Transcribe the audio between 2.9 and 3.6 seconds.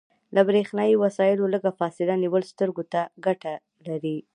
ته ګټه